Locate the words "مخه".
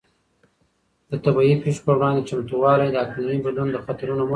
4.21-4.27